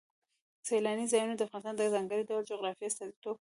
سیلانی 0.67 1.05
ځایونه 1.11 1.33
د 1.37 1.41
افغانستان 1.47 1.75
د 1.77 1.81
ځانګړي 1.93 2.23
ډول 2.29 2.43
جغرافیه 2.51 2.87
استازیتوب 2.89 3.19
کوي. 3.23 3.29